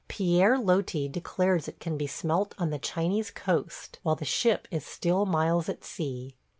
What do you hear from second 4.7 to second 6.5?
is still miles at sea.